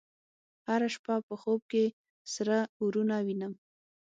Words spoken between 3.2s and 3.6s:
وینم